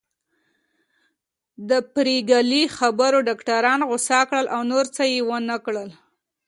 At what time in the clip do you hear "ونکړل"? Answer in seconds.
5.31-5.89